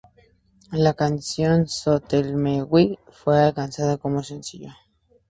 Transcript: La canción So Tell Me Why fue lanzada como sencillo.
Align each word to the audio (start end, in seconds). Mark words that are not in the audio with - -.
La 0.71 0.95
canción 0.95 1.67
So 1.67 1.99
Tell 1.99 2.35
Me 2.35 2.63
Why 2.63 2.97
fue 3.11 3.53
lanzada 3.55 3.97
como 3.97 4.23
sencillo. 4.23 4.69